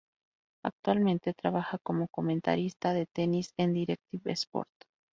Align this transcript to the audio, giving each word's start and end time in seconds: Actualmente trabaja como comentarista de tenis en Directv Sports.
Actualmente 0.65 1.35
trabaja 1.35 1.77
como 1.77 2.07
comentarista 2.07 2.91
de 2.95 3.05
tenis 3.05 3.51
en 3.59 3.73
Directv 3.73 4.29
Sports. 4.31 4.73